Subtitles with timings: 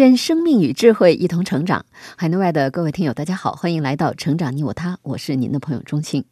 [0.00, 1.84] 愿生命与智慧一同成长。
[2.16, 6.24] 海内外的各位听友，大家好，欢迎来到《成长你我他》，我是您的朋友钟庆。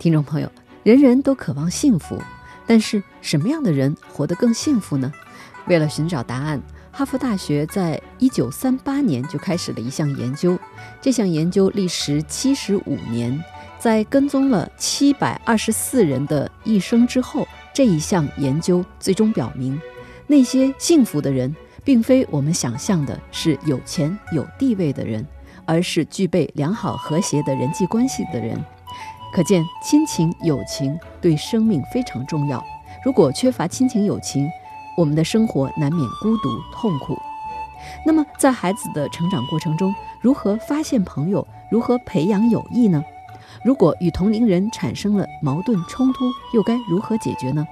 [0.00, 0.50] 听众朋友，
[0.82, 2.20] 人人都渴望幸福，
[2.66, 5.12] 但是什么样的人活得更幸福呢？
[5.66, 10.58] 为了寻找答案，哈佛大学在一九三八年就开始了一项研究。
[11.00, 13.40] 这项研究历时七十五年，
[13.78, 19.80] 在跟踪了七百二十四人的一生之后，这一项研究最终表明，
[20.26, 21.54] 那些幸福的人。
[21.84, 25.26] 并非我们想象的是有钱有地位的人，
[25.64, 28.62] 而是具备良好和谐的人际关系的人。
[29.32, 32.62] 可见，亲情友情对生命非常重要。
[33.04, 34.48] 如果缺乏亲情友情，
[34.96, 37.16] 我们的生活难免孤独痛苦。
[38.04, 43.02] 那么，在孩子的成长过程中，如何发现朋友，如何培养友谊呢？
[43.64, 47.66] 如果与同龄人产生了矛盾冲突，又该如何解决呢？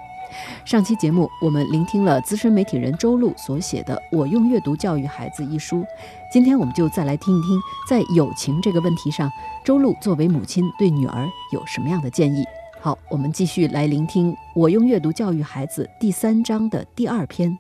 [0.65, 5.85] 上期节目，我们聆听了资深媒体人周璐所写的《我用阅读教育孩子》一书。
[6.33, 9.31] 今天，我们就再来听一听，在友情这个问题上，
[9.65, 12.45] 周璐作为母亲对女儿有什么样的建议。
[12.81, 17.59] 好，我们继续来聆听《我用阅读教育孩子》第三章的第二篇，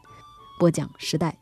[0.58, 1.34] 播讲时代。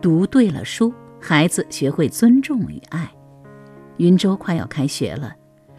[0.00, 3.10] 读对了书，孩子学会尊重与爱。
[3.98, 5.34] 云州快要开学了。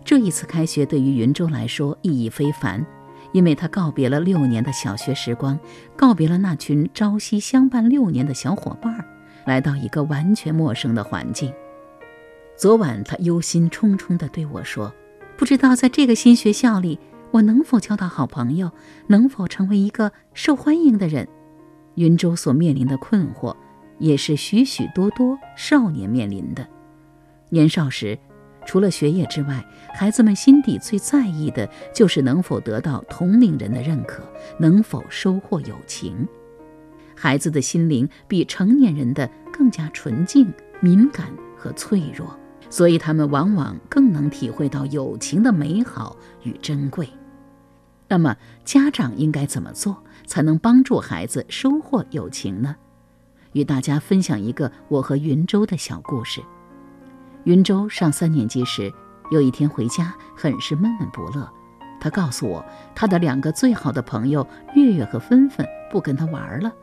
[0.05, 2.85] 这一次开学对于云州来说意义非凡，
[3.31, 5.59] 因为他告别了六年的小学时光，
[5.95, 9.03] 告别了那群朝夕相伴六年的小伙伴，
[9.45, 11.51] 来到一个完全陌生的环境。
[12.55, 14.93] 昨晚他忧心忡忡地对我说
[15.35, 16.99] ：“不知道在这个新学校里，
[17.31, 18.71] 我能否交到好朋友，
[19.07, 21.27] 能否成为一个受欢迎的人？”
[21.95, 23.55] 云州所面临的困惑，
[23.97, 26.67] 也是许许多多少年面临的。
[27.49, 28.15] 年少时。
[28.65, 34.23] 除了学业之外，孩子们心底最在意的就是能否得到同龄人的认可，
[34.57, 36.27] 能否收获友情。
[37.15, 42.37] 孩子的心灵比成年人的更加纯净、敏感和脆弱，
[42.69, 47.07] 所以他们往往更能体会到友情的美好与珍贵。
[48.07, 52.75] 那么，家长应该怎么做才能帮助孩子收获友情呢？
[53.53, 56.41] 与大家分享一个我和云州的小故事。
[57.45, 58.91] 云州上三年级时，
[59.29, 61.47] 有一天回家，很是闷闷不乐。
[61.99, 66.73] 他告诉我，他的两个最好的朋友月月和芬芬不跟他玩了。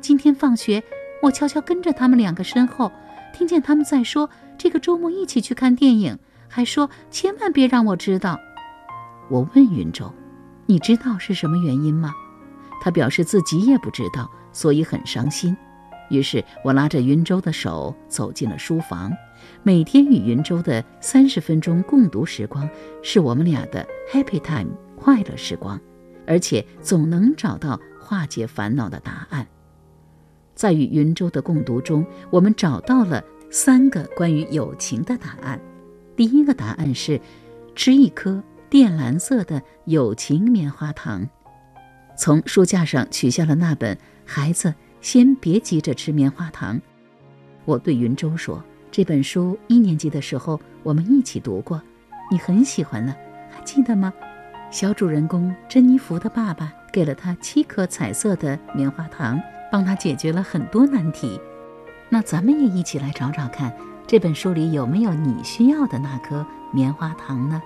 [0.00, 0.82] 今天放学，
[1.22, 2.90] 我悄悄跟着他们两个身后，
[3.32, 8.40] 听见他们在说这个周末一起去看电影，还说千万别让我知道。
[9.30, 10.12] 我问云州
[10.66, 12.12] ：“你知道是什么原因吗？”
[12.82, 15.56] 他表示自己也不知道，所以很伤心。
[16.10, 19.12] 于是我拉着云州的手走进了书房。
[19.62, 22.68] 每天与云州的三十分钟共读时光，
[23.02, 25.80] 是我们俩的 happy time 快乐时光，
[26.26, 29.46] 而且总能找到化解烦恼的答案。
[30.54, 35.60] 在与云州的共读中，我们找到了三个关于友情的答案。
[36.16, 37.20] 第一个答案是，
[37.74, 41.28] 吃一颗靛蓝色的友情棉花糖。
[42.16, 46.76] 从书架上取下了那本《孩子，先别急着吃棉花糖》，
[47.66, 48.64] 我对云州说。
[48.96, 51.82] 这本书一年级的时候我们一起读过，
[52.30, 53.14] 你很喜欢呢，
[53.50, 54.10] 还记得吗？
[54.70, 59.38] 小主人公珍妮弗的爸爸给了他七颗彩色的棉花糖，
[59.70, 61.38] 帮他解决了很多难题。
[62.08, 63.70] 那咱们也一起来找找看，
[64.06, 67.60] 这本书里有没有你需要的那颗棉花糖呢？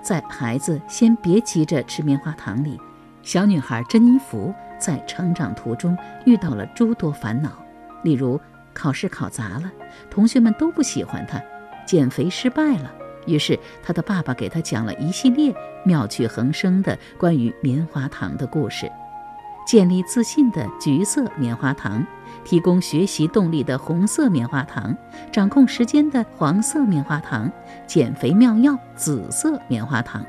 [0.00, 2.80] 在孩子先别急着吃棉花糖里，
[3.24, 7.50] 小女孩珍妮弗在成长途中遇到了诸多烦恼，
[8.04, 8.40] 例如。
[8.80, 9.70] 考试考砸了，
[10.08, 11.38] 同学们都不喜欢他；
[11.86, 12.90] 减肥失败了，
[13.26, 15.54] 于是他的爸爸给他讲了一系列
[15.84, 18.90] 妙趣横生的关于棉花糖的故事：
[19.66, 22.02] 建立自信的橘色棉花糖，
[22.42, 24.96] 提供学习动力的红色棉花糖，
[25.30, 27.52] 掌控时间的黄色棉花糖，
[27.86, 30.24] 减肥妙药紫色棉花糖。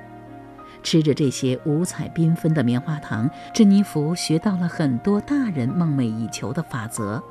[0.83, 7.24] 吃着这些五彩缤纷的棉花糖，珍妮弗学到了很多大人梦寐以求的法则。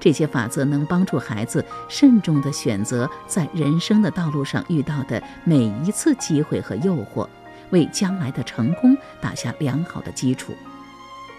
[0.00, 7.28] 这些法则能帮助孩子慎重地选择在人生的道路上遇到的每一次机会和诱惑，
[7.68, 10.54] 为将来的成功打下良好的基础。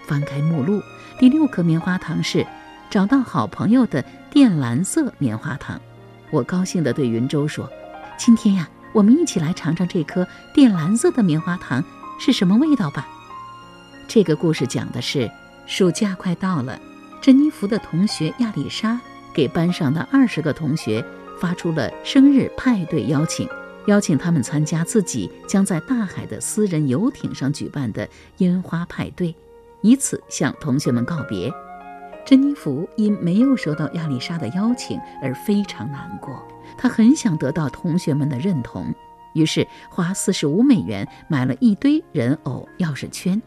[0.06, 0.82] 翻开目录，
[1.18, 2.46] 第六颗棉花糖是
[2.90, 5.82] 找到好朋友的靛蓝色棉花糖。
[6.30, 7.70] 我高兴地对云舟说
[8.18, 11.84] ：“今天呀，我们一起来尝尝这颗靛蓝色的棉花糖
[12.20, 13.08] 是什么味道吧。”
[14.08, 15.32] 这个故事讲的是，
[15.66, 16.80] 暑假快到了，
[17.22, 19.00] 珍妮弗的同学亚丽莎
[19.32, 21.06] 给班上的二十个同学
[21.40, 23.48] 发出了生日派对邀请，
[23.86, 29.36] 邀请他们参加自己将在大海的私人游艇上举办的烟花派对，
[29.82, 31.54] 以此向同学们告别。
[32.26, 36.36] 珍妮弗因没有收到亚丽莎的邀请而非常难过，
[36.76, 38.92] 她很想得到同学们的认同，
[39.36, 43.40] 于是花四十五美元买了一堆人偶钥匙圈。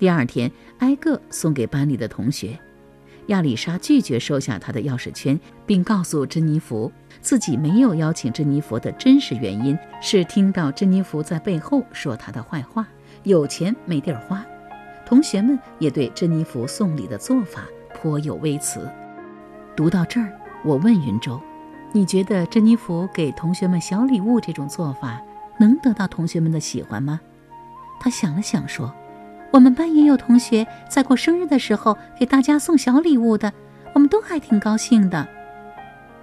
[0.00, 2.58] 第二天，挨个送给班里的同学。
[3.30, 6.90] 亚丽莎拒绝收下他的钥匙圈，并告诉珍妮弗，
[7.20, 12.86] 自己没有邀请珍妮弗的真实原因是听到珍妮弗在背后说她的坏话，
[13.22, 14.44] 有钱没地儿花。
[15.06, 18.88] 同学们也对珍妮弗送礼的做法颇有微词。
[19.76, 20.32] 读到这儿，
[20.64, 21.40] 我问云舟
[21.92, 25.22] ：“你觉得珍妮弗给同学们小礼物这种做法
[25.56, 27.20] 能得到同学们的喜欢吗？”
[28.00, 28.92] 他想了想说。
[29.52, 33.52] 我们班也有同学在过生日的时候给大家送小礼物的，
[33.94, 35.26] 我们都还挺高兴的。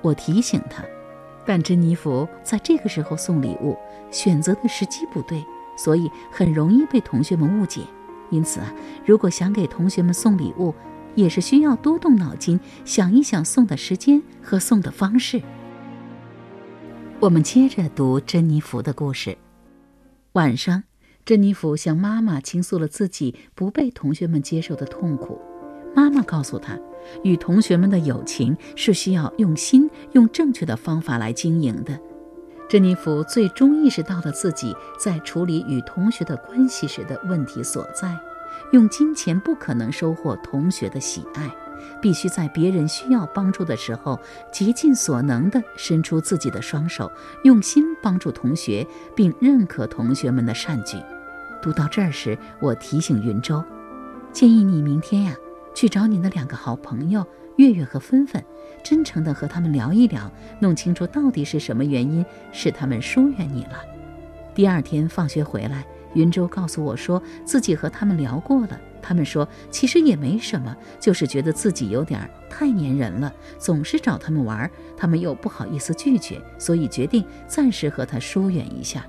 [0.02, 0.84] 我提醒他，
[1.46, 3.78] 但珍妮弗在这个时候送礼物
[4.12, 5.44] 选择的时机不对，
[5.76, 7.82] 所以很容易被同学们误解。
[8.30, 8.74] 因此啊，
[9.06, 10.74] 如果想给同学们送礼物，
[11.16, 15.42] 也是需要多动脑筋，想一想送的时间和送的方式。
[17.20, 19.38] 我们接着读珍妮弗的故事。
[20.34, 20.87] 晚上。
[21.28, 25.38] 珍妮弗向妈妈倾诉了自己不被同学们接受的痛苦。
[25.94, 26.80] 妈妈告诉她，
[27.22, 32.00] 与同学们的友情是需要用心、用正确的方法来经营的。
[32.70, 38.18] 珍妮弗最终意识到了自己在处理与同学的关系时的问题所在：
[38.72, 41.54] 用金钱不可能收获同学的喜爱，
[42.02, 44.18] 必须在别人需要帮助的时候，
[44.50, 47.12] 竭尽所能地伸出自己的双手，
[47.44, 50.96] 用心帮助同学，并认可同学们的善举。
[51.62, 53.64] 读到这儿时，我提醒云舟，
[54.32, 55.36] 建议你明天呀
[55.74, 57.26] 去找你的两个好朋友
[57.58, 58.44] 月月和芬芬，
[58.84, 63.82] 真诚地和他们聊一聊，弄清楚到底是什么原因使他们疏远你了。
[64.54, 79.06] 第二天放学回来，云舟告诉我说自己和他们聊过了，他们说其实也没什么，就是觉得自己有点太粘人了，总是找他们玩，他们又不好意思拒绝，所以决定暂时和他疏远一下。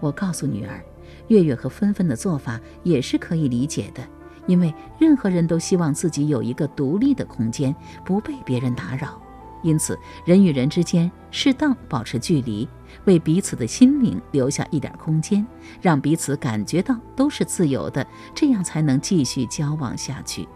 [0.00, 0.80] 我告诉女儿。
[1.28, 4.02] 月月和芬芬的做法也是可以理解的，
[4.46, 7.74] 因为任何人都希望自己有一个独立的空间，
[8.04, 9.20] 不被别人打扰。
[9.62, 12.68] 因此，人与人之间适当保持距离，
[13.04, 15.44] 为彼此的心灵留下一点空间，
[15.80, 20.46] 让彼此感觉到都是自由的，这样才能继续交往下去。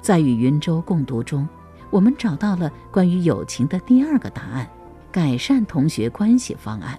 [0.00, 1.48] 在与云州共读中，
[1.90, 4.68] 我们找到了关于友情的第二个答案：
[5.10, 6.96] 改善同学关系方案。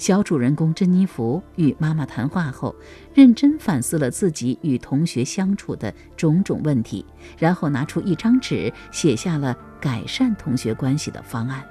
[0.00, 2.74] 小主人公珍妮弗与妈妈谈话后，
[3.12, 7.04] 认真反思了自己与同学相处的种种问题，
[7.36, 11.62] 然后拿出一张纸，写下了改善同学关系的方案：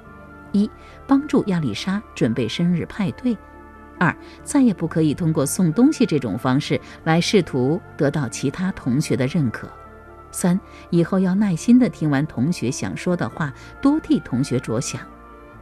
[0.52, 0.70] 一、
[1.08, 3.36] 帮助亚丽莎准备生日派对；
[3.98, 9.66] 二、再也不可以通过送东西这种方式来试图得到其他同学的认可；
[10.32, 10.60] 三、
[10.92, 15.02] 以后要耐心地听完同学想说的话，多替同学着想。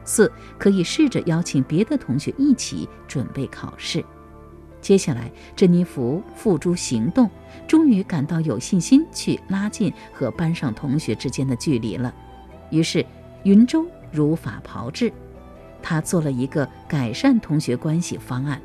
[0.08, 4.04] 四可以试着邀请别的同学一起准备考试。
[4.80, 7.30] 接下来，珍妮弗付诸行动，
[7.68, 12.14] 终于感到有信心去拉近和班上同学之间的距离了。
[12.70, 13.06] 于是，
[13.44, 15.12] 云舟如法炮制，
[15.82, 18.62] 他做了一个改善同学关系方案：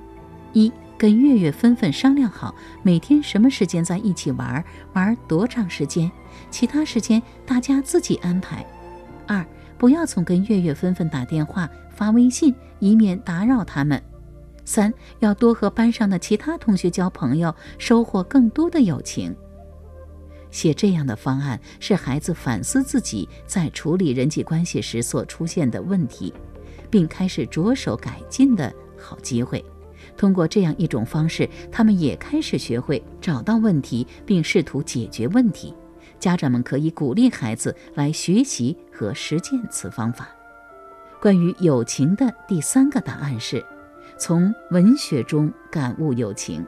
[0.52, 6.08] 一，跟月月、纷纷商量好，每天什么时间在一起玩，玩多长时间，
[6.50, 8.64] 其他时间大家自己安排；
[9.26, 9.44] 二。
[9.82, 14.00] 不要总跟月月、纷纷打电话、发微信，以免打扰他们。
[14.64, 19.34] 三要多和班上的其他同学交朋友，收获更多的友情。
[20.52, 26.32] 写这样的方案是孩子反思自己在处理人际关系时所出现的问题，
[26.88, 29.64] 并开始着手改进的好机会。
[30.16, 35.74] 通过这样一种方式，他们也开始学会找到问题，并试图解决问题。
[36.22, 40.28] 家长们可以鼓励孩子来学习和实践此方法。
[41.20, 43.64] 关于友情的第三个答案是：
[44.16, 46.64] 从文学中感悟友情。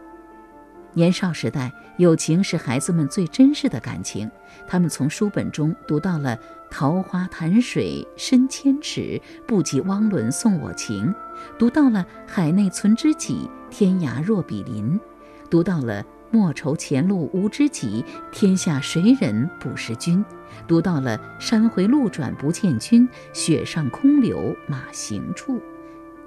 [0.92, 4.28] 年少时代，友情是孩子们最真实的感情。
[4.66, 6.36] 他们从书本中读到了
[6.68, 11.14] “桃花潭水深千尺，不及汪伦送我情”，
[11.56, 14.98] 读到了“海内存知己，天涯若比邻”，
[15.48, 16.04] 读到了。
[16.34, 20.24] 莫愁前路无知己，天下谁人不识君。
[20.66, 25.60] 读到了山回路转不见君，雪上空留马行处。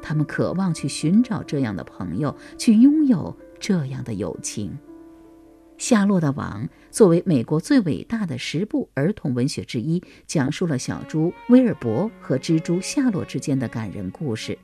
[0.02, 4.72] 他们渴望去寻找这样的朋友，去拥有这样的友情。
[5.78, 14.58] 《夏洛的网》作为美国最伟大的十部儿童文学之一，讲述了小猪威尔伯和蜘蛛夏洛之间的感人故事。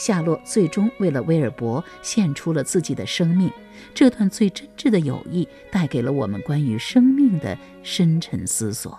[0.00, 3.52] 夏洛最终为了威尔伯献出了自己的生命，
[3.92, 8.92] 这段最真挚的友谊带给了我们关于生命的深沉思索。《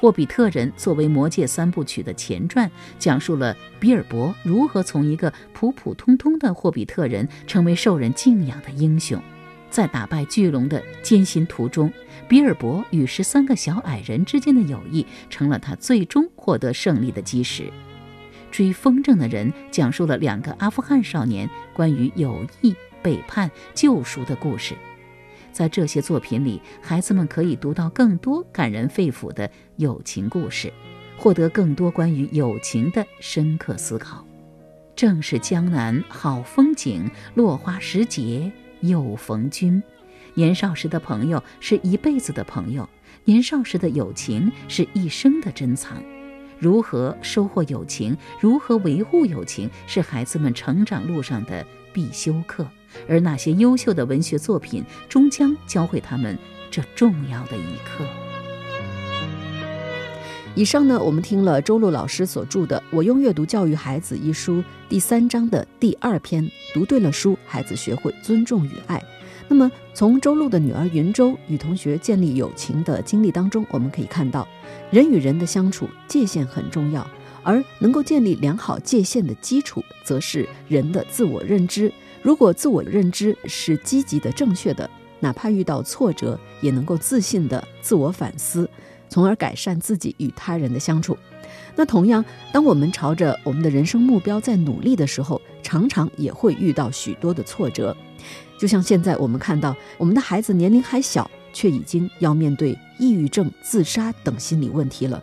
[0.00, 9.22] 霍比特人》作为《魔戒》三部曲的前传，讲述了比尔博如何从一个普普通通的霍比特人成为受人敬仰的英雄。
[9.68, 11.92] 在打败巨龙的艰辛途中，
[12.26, 17.70] 比尔博与十三个小矮人之间的友谊成了他最终获得胜利的基石。
[18.50, 24.74] 追风筝的人讲述了两个阿富汗少年关于友谊、背叛、救赎的故事。
[25.52, 30.72] 在这些作品里，孩子们可以读到更多感人肺腑的友情故事，
[31.16, 34.26] 获得更多关于友情的深刻思考。
[34.94, 38.52] 正是江南好风景，落花时节。
[38.80, 39.82] 又逢君，
[40.34, 42.86] 年少时的朋友是一辈子的朋友，
[43.24, 45.96] 年少时的友情是一生的珍藏。
[46.58, 52.66] 如何收获友情，如何维护友情，是孩子们成长路上的必修课。
[53.08, 56.38] 而那些优秀的文学作品，终将教会他们
[56.70, 58.04] 这重要的一课。
[60.54, 69.02] 以上呢，我们听了周璐老师所著的《我用阅读教育孩子》一书第三章的第二篇，读对了书，孩子学会尊重与爱。
[69.48, 74.46] 那么，从周璐的女儿云周与同学建立友情的经历当中，我们可以看到，
[74.90, 77.06] 人与人的相处界限很重要，
[77.42, 81.92] 而能够建立良好界限的基础，则是人的自我认知。
[82.22, 88.68] 如果自我认知是积极的、正确的，哪怕遇到挫折，也能够自信的自我反思。
[89.08, 91.16] 从而改善自己与他人的相处。
[91.76, 97.96] 那同样，当我们朝着我们的人生目标在努力的时候，常常也会遇到许多的挫折。
[98.56, 105.20] 就像现在我们看到，我们的孩子年龄还小，却已经要面对抑郁症、自杀等心理问题了。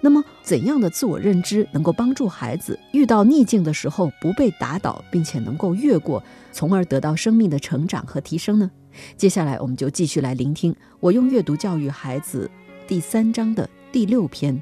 [0.00, 8.70] 那么，怎样的自我认知能够帮助孩子遇到逆境的时候不被打倒，并且能够越过，从而得到生命的成长和提升呢？
[9.18, 12.50] 接下来，我们就继续来聆听我用阅读教育孩子。
[12.88, 14.60] 第三章的第六篇，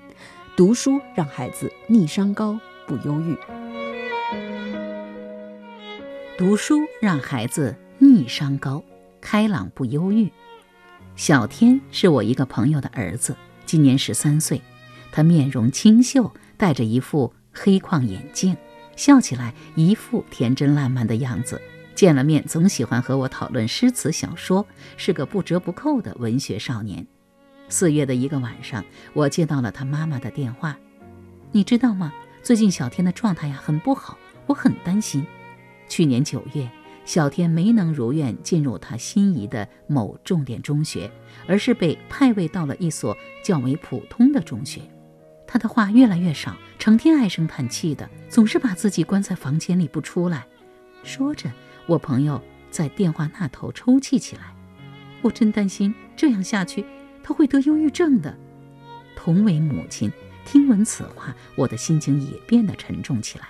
[0.56, 3.59] 读书让孩子逆商高不忧郁。
[6.40, 8.82] 读书让孩子逆商高，
[9.20, 10.32] 开朗不忧郁。
[11.14, 14.62] 小天是我一个朋友的儿子，今年十三岁。
[15.12, 18.56] 他面容清秀，戴着一副黑框眼镜，
[18.96, 21.60] 笑起来一副天真烂漫的样子。
[21.94, 24.66] 见了面总喜欢和我讨论诗词小说，
[24.96, 27.06] 是个不折不扣的文学少年。
[27.68, 28.82] 四月的一个晚上，
[29.12, 30.78] 我接到了他妈妈的电话。
[31.52, 32.14] 你知道吗？
[32.42, 34.16] 最近小天的状态呀很不好，
[34.46, 35.26] 我很担心。
[35.90, 36.70] 去年九月，
[37.04, 41.10] 小天没能如愿进入他心仪的某重点中学，
[41.48, 44.80] 而是被派位到了一所较为普通的中学。
[45.48, 50.46] 他的话越来越少，成天唉声叹气的，总是把自己关在房间里不出来。
[51.02, 51.50] 说着，
[51.86, 54.54] 我朋友在电话那头抽泣起来。
[55.22, 56.86] 我真担心这样下去。
[57.22, 58.36] 他会得忧郁症的。
[59.14, 60.10] 同为母亲，
[60.44, 63.46] 听闻此话，我的心情也变得沉重起来。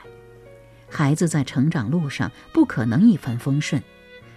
[0.91, 3.81] 孩子在成长路上不可能一帆风顺，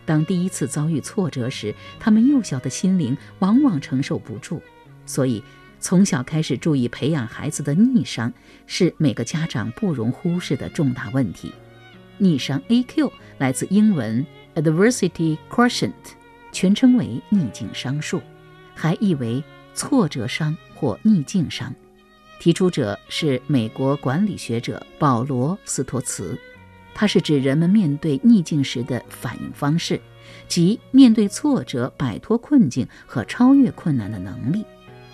[0.05, 4.61] 当第一次遭遇挫折时，他们幼小的心灵往往承受不住。
[5.05, 5.43] 所以，
[5.79, 8.31] 从小开始注意培养孩子的逆商，
[8.67, 11.51] 是每个家长不容忽视的重大问题。
[12.19, 15.91] 逆商 AQ 来自英文 Adversity Quotient，
[16.51, 18.21] 全称为逆境商数。
[18.75, 19.43] 还译为
[19.73, 21.73] 挫折商或逆境商，
[22.43, 26.37] 提出者是美国管理学者保罗·斯托茨。
[26.93, 30.01] 它是指人们面对逆境时的反应方式，
[30.45, 34.65] 即面对挫折、摆脱困境和超越困难的能力。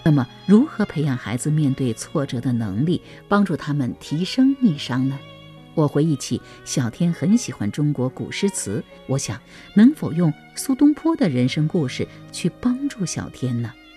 [0.03, 5.19] 那么，如何培养孩子面对挫折的能力，帮助他们提升逆商呢？
[5.75, 9.39] 我回忆起小天很喜欢中国古诗词，我想
[9.75, 13.71] 能否用苏东坡的人生故事去帮助小天呢？《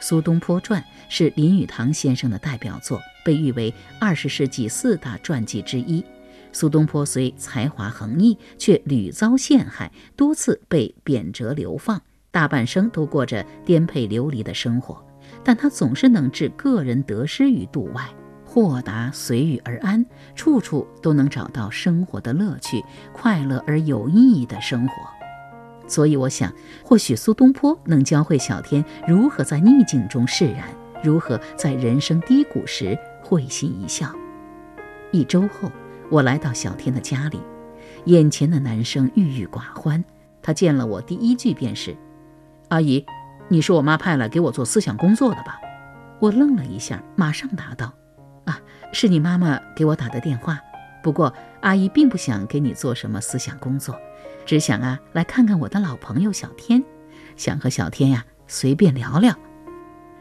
[0.00, 6.04] 苏东坡传》是林语堂先生的代表作，被誉为二十世纪四大传记之一。
[6.52, 12.00] 苏东坡虽才华横溢，却屡遭陷害，多次被贬谪流放，
[12.30, 15.04] 大半生都过着颠沛流离的生活，
[15.42, 18.08] 但他总是能置个人得失于度外。
[18.44, 25.15] 豁达随遇而安，处处都能找到生活的乐趣，快乐而有意义的生活。
[25.86, 26.52] 所以我想，
[26.82, 30.64] 或许苏东坡能教会小天如何在逆境中释然，
[31.02, 34.12] 如何在人生低谷时会心一笑。
[35.12, 35.70] 一周后，
[36.10, 37.40] 我来到小天的家里，
[38.06, 40.04] 眼前的男生郁郁寡欢。
[40.42, 41.96] 他见了我，第一句便是
[42.68, 43.04] ：“阿姨，
[43.48, 45.58] 你是我妈派来给我做思想工作的吧？”
[46.18, 47.92] 我愣了一下，马上答道
[48.46, 48.60] ：“啊，
[48.92, 50.60] 是你妈妈给我打的电话。
[51.02, 53.96] 不过阿姨并不想给你做什么思想工作，
[54.46, 56.82] 只想啊来看看我的老朋友小天，
[57.36, 59.36] 想和小天呀随便聊聊。”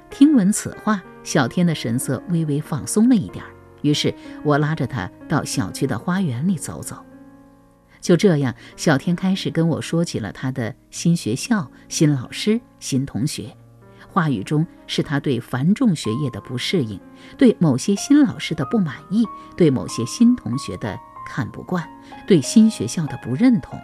[0.09, 3.45] 听闻此话，小天的神色微微放松了一点。
[3.81, 4.13] 于是
[4.43, 6.97] 我拉着他到小区的花园里走走。
[8.01, 13.55] 就这样，小天开始跟我说起了他的新学校、新老师、新同学，
[14.07, 16.99] 话语中是他对繁重学业的不适应，
[17.37, 19.23] 对某些新老师的不满意，
[19.55, 21.87] 对某些新同学的看不惯，
[22.27, 23.79] 对新学校的不认同。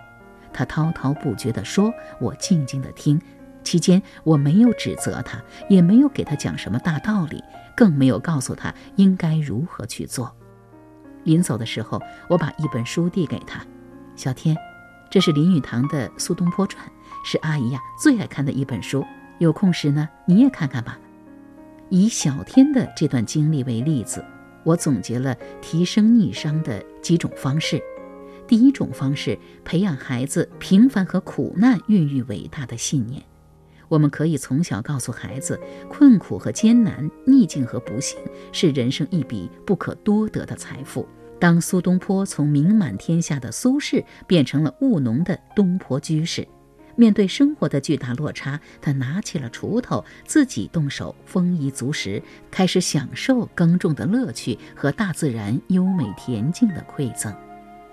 [0.53, 3.21] 他滔滔不绝地说，我静静地听。
[3.63, 5.39] 期间，我没有指责他，
[5.69, 7.43] 也没有给他讲什么大道理，
[7.75, 10.35] 更没有告诉他应该如何去做。
[11.23, 13.63] 临走的时候，我把一本书递给他。
[14.15, 14.57] 小天，
[15.11, 16.83] 这是林语堂的《苏东坡传》，
[17.23, 19.05] 是阿姨呀最爱看的一本书。
[19.37, 20.99] 有空时呢，你也看看吧。
[21.89, 24.25] 以小天的这段经历为例子，
[24.63, 27.79] 我总结了提升逆商的几种方式。
[28.51, 33.23] 第一种方式，培养孩子平凡和苦难孕育伟大的信念。
[33.87, 38.19] 我们可以从小告诉孩子，困苦和艰难、逆境和不幸
[38.51, 41.07] 是人生一笔不可多得的财富。
[41.39, 46.45] 当苏东坡从名满天下的苏轼变成了务农的东坡居士，
[46.97, 57.33] 面对生活的巨大落差，他拿起了锄头，自己动手丰衣足食，开始享受耕种的乐趣和大自然优美恬静的馈赠。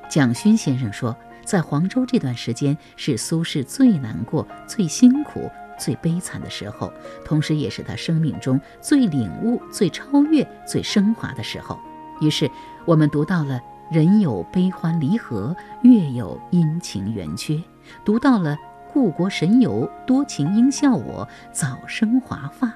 [0.08, 6.90] 蒋勋先生说，在黄州这段时间是苏轼最难过、最辛苦、最悲惨的时候，
[7.24, 11.78] 同时也是他生命中最领悟、最超越、最升华的时候。
[12.20, 12.50] 于是，
[12.84, 13.60] 我们读到了
[13.92, 17.62] “人有悲欢离合，月有阴晴圆缺”，
[18.04, 18.56] 读到了
[18.92, 22.72] “故国神游，多情应笑我，早生华发”。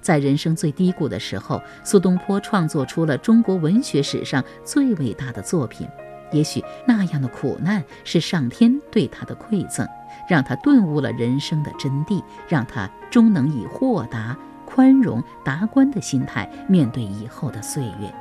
[0.00, 5.88] 在人生最低谷的时候，苏东坡创作出了中国文学史上最伟大的作品。
[6.32, 9.86] 也许那样的苦难是上天对他的馈赠，
[10.28, 14.36] 让他顿悟了人生的真谛，让他终能以豁达、
[14.66, 18.12] 宽容、达观的心态面对以后的岁月。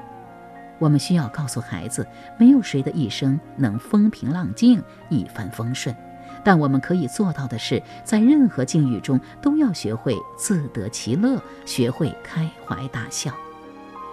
[0.79, 5.95] 我们需要告诉孩子，没有谁的一生能风平浪静、一帆风顺，
[6.43, 13.33] 但我们可以做到的是，在任何境遇中都要学会自得其乐，学会开怀大笑。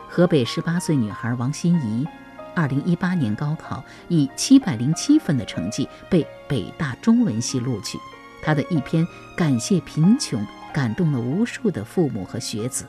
[0.09, 2.07] 河北十八岁女孩王心怡，
[2.55, 7.99] 二零一八年高考以七百零七分的成绩被北大中文系录取，
[8.43, 12.85] 他的一篇感谢贫穷感动了无数的父母和学子。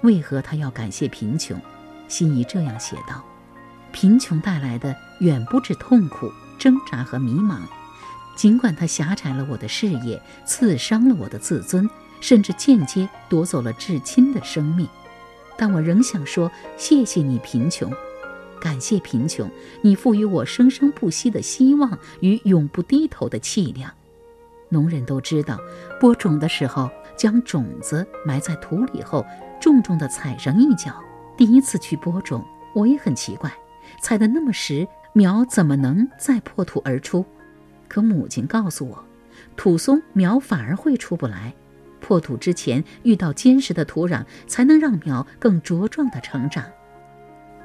[0.00, 1.60] 为何他要感谢贫穷？
[2.08, 3.24] 心仪这样写道
[3.90, 7.60] ：“贫穷带来的远不止痛苦、挣扎和迷茫，
[8.36, 11.88] 尽管它狭窄了我的视野，刺伤了我的自尊，
[12.20, 14.86] 甚至间接夺走了至亲的生命，
[15.56, 17.90] 但我仍想说：谢谢你，贫穷！
[18.64, 19.46] 感谢贫穷，
[19.82, 23.92] 你赋予我生生不息的希望与永不低头的气量。
[24.70, 25.60] 农人都知道，
[26.00, 29.22] 播种的时候，将种子埋在土里后，
[29.60, 30.98] 重重地踩上一脚。”
[31.36, 32.42] 第一次去播种，
[32.74, 33.52] 我也很奇怪，
[34.00, 37.22] 踩得那么实，苗怎么能再破土而出？
[37.86, 39.04] 可母亲告诉我，
[39.56, 41.52] 土松苗反而会出不来，
[42.00, 46.64] 破土之前遇到坚实的土壤，才能让苗更茁壮的成长。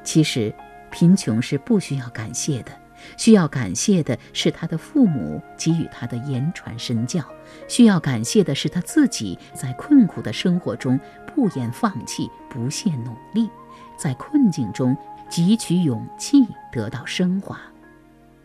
[0.03, 0.53] 其实，
[0.91, 2.71] 贫穷是不需要感谢的，
[3.17, 7.23] 需要感谢的是他的父母给予他的言传身教，
[7.67, 10.99] 需要感谢的是他自己在困苦的生活中
[11.33, 13.49] 不言放弃，不懈努力。
[13.97, 14.95] 在困境中
[15.29, 17.59] 汲取勇气，得到升华。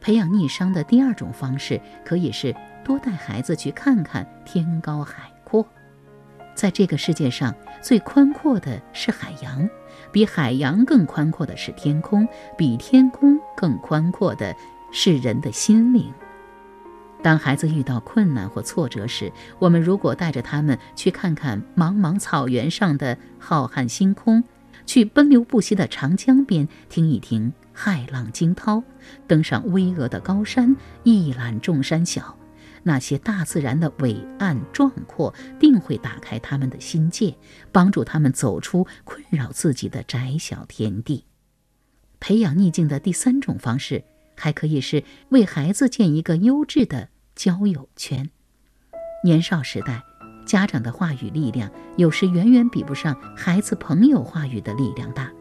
[0.01, 2.55] 培养逆商的第二种方式，可以是
[2.85, 5.67] 多带孩子去看看天高海阔。
[6.55, 9.69] 在这个世界上，最宽阔的是海洋，
[10.13, 14.55] 比海洋更宽阔的是天空，比天空更宽阔的
[14.93, 16.13] 是人的心灵。
[17.23, 24.45] 当孩子遇到困难或挫折时，我们如果带着他们去看看茫茫草原上的浩瀚星空。
[24.87, 28.83] 去奔流不息的长江边听一听骇浪惊涛，
[29.27, 32.37] 登上巍峨的高山一览众山小，
[32.85, 37.35] 那些大自然的伟岸壮阔定会打开他们的心界，
[37.73, 41.25] 帮助他们走出困扰自己的窄小天地。
[42.21, 44.05] 培养逆境的第三种方式，
[44.37, 48.31] 还可以是为孩子建一个优质的交友圈。
[49.25, 50.03] 年少时代，
[50.47, 55.33] 家长的话语力量有时远远比不上孩子朋友话语的力量大。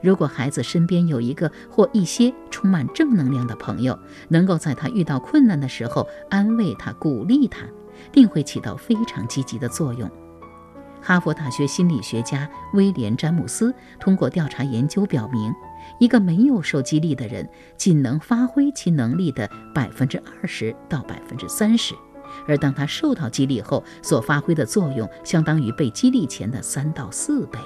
[0.00, 7.66] 如果孩子身边有一个或一些充满正能量的朋友，能够在他遇到困难的时候安慰他、鼓励他，
[8.12, 10.10] 定会起到非常积极的作用。
[11.00, 15.54] 哈佛大学心理学家威廉·詹姆斯通过调查研究表明，
[16.00, 21.94] 一个没有受激励的人，仅能发挥其能力的百分之二十到百分之三十，
[22.48, 27.58] 而当他受到激励后，所发挥的作用相当于被激励前的三到四倍。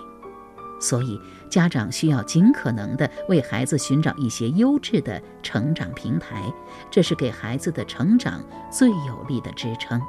[0.83, 1.19] 所以，
[1.49, 6.53] 家长需要尽可能地为孩子寻找一些优质的成长平台，
[6.91, 10.03] 这是给孩子的成长最有力的支撑。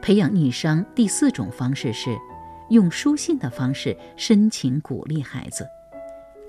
[0.00, 2.18] 培养逆商第四种方式是
[2.70, 5.68] 用书信的方式深情鼓励孩子。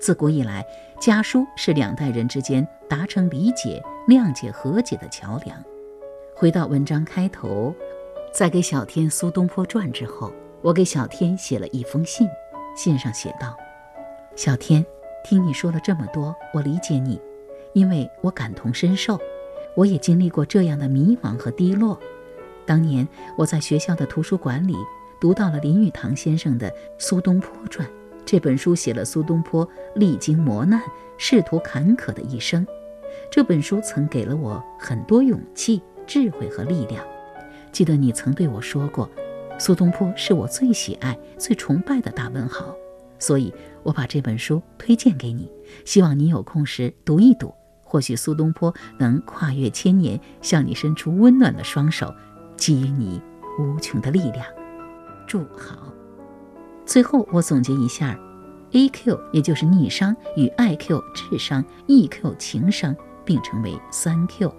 [0.00, 0.64] 自古以来，
[0.98, 5.62] 家书是两代人之间达成理解、谅解、和解的桥梁。
[6.34, 7.74] 回到文章开头，
[8.32, 12.26] 在给小天苏东坡传之后，我给小天写了一封信。
[12.74, 13.56] 信上写道
[14.34, 14.84] ：“小天，
[15.24, 17.20] 听你说了这么多，我理解你，
[17.74, 19.18] 因为我感同身受，
[19.76, 21.98] 我也经历过这样的迷茫和低落。
[22.64, 23.06] 当年
[23.36, 24.74] 我在学校的图书馆里
[25.20, 27.86] 读到了林语堂先生的《苏东坡传》
[28.24, 30.80] 这本书，写了苏东坡历经磨难、
[31.18, 32.66] 仕途坎坷的一生。
[33.30, 37.04] 这本书曾给了我很多勇气、智慧和力量。
[37.70, 39.08] 记得你曾对我说过。”
[39.62, 42.74] 苏东坡是我最喜爱、最崇拜的大文豪，
[43.20, 45.48] 所以我把这本书推荐给你，
[45.84, 47.54] 希望你有空时读一读。
[47.84, 52.12] 或许苏东坡能跨越千年，向你伸出温暖的双手，
[52.56, 53.22] 给予你
[53.60, 54.44] 无穷的力量。
[55.28, 55.94] 祝好。
[56.84, 58.18] 最后，我总结一下
[58.72, 64.52] ：A Q 也就是逆商与 I Q 智商、E Q 情商并称为三 Q，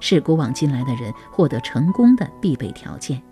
[0.00, 3.22] 是古往今来的人获得成功的必备条件。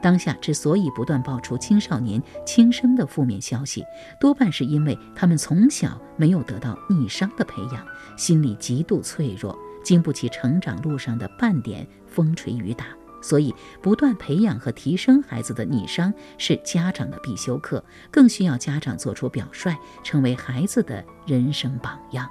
[0.00, 3.84] 当下之所以不断爆出青少年轻生的负面消息，
[4.20, 12.86] 多半是因为他们从小没有得到逆商的培养，心理极度脆弱，经不起成长路上的半点风吹雨打。
[13.20, 22.30] 所以，不断培养和提升孩子的逆商是家长的必修课，更需要家长做出表率，成为孩子的人生榜样。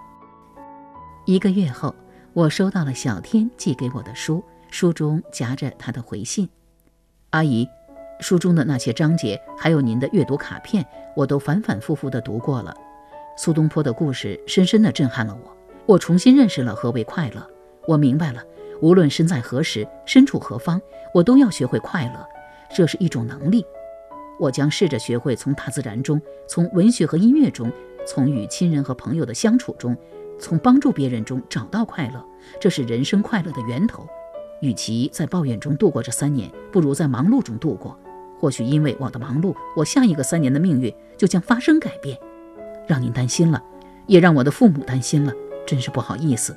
[1.26, 1.94] 一个月后，
[2.32, 6.48] 我收到了小天寄给我的书，书中夹着他的回信。
[7.32, 7.70] 阿姨，
[8.22, 12.74] 书中的那些章节，还有您的阅读卡片，我都反反复复地读过了。
[13.36, 17.46] 苏东坡的故事深深地震撼了我，我重新认识了何为快乐。
[17.86, 18.42] 我明白了，
[18.82, 20.82] 无论身在何时，身处何方，
[21.14, 22.26] 我都要学会快乐，
[22.74, 23.66] 这是一种能力。
[24.40, 27.70] 我将试着学会从大自然中，从文学和音乐中，
[28.06, 29.98] 从与亲人和朋友的相处中，
[30.40, 32.26] 从帮助别人中找到快乐，
[32.58, 34.08] 这是人生快乐的源头。
[34.62, 37.98] 与其在抱怨中度过这三年，不如在忙碌中度过。
[38.40, 42.18] 或许因为我的忙碌，我下一个三年的命运就将发生改变。
[42.88, 43.64] 让您担心了，
[44.06, 45.34] 也让我的父母担心了，
[45.66, 46.56] 真是不好意思。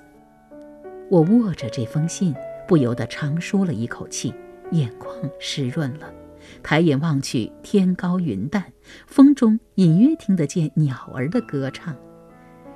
[1.10, 2.34] 我握着这封信，
[2.68, 4.34] 不由得长舒了一口气，
[4.70, 6.12] 眼眶湿润了。
[6.62, 8.64] 抬眼望去，天高云淡，
[9.06, 11.96] 风中隐约听得见鸟儿的歌唱。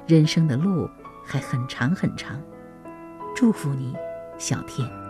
[0.06, 0.88] 人生的路
[1.24, 2.40] 还很长很长，
[3.36, 3.94] 祝福你，
[4.38, 5.03] 小天。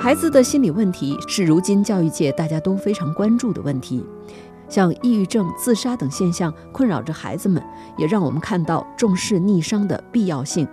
[0.00, 4.02] 孩子的心理问题是如今教育界大家都非常关注的问题，
[4.66, 7.62] 像抑郁症、自杀等现象困扰着孩子们，
[7.98, 10.66] 也让我们看到重视逆商的必要性。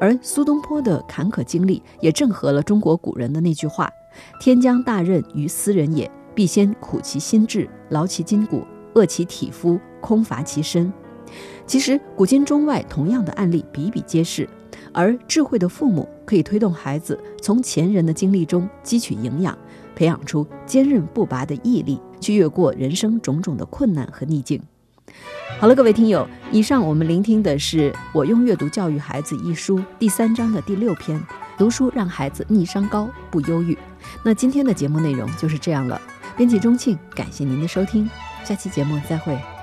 [0.00, 3.88] 而苏东坡的坎坷经历也正合了中国古人的那句话
[4.42, 10.92] ：“天将大任于斯人也，必先苦其心志，劳其筋骨，饿其体肤，空乏其身。”
[11.66, 14.48] 其实，古今中外同样的案例比比皆是。
[14.96, 19.56] 而智慧的父母可以推动孩子从前人的经历中汲取营养，
[19.94, 24.58] 培养出坚韧不拔的毅力，去越过人生种种的困难和逆境。
[25.60, 31.22] 好了，各位听友，以上我们聆听的是《我用阅读教育孩子》一书第三章的第六篇：
[31.58, 33.76] 读书让孩子逆商高，不忧郁。
[34.24, 36.00] 那今天的节目内容就是这样了。
[36.38, 38.08] 编辑钟庆，感谢您的收听，
[38.44, 39.55] 下期节目再会。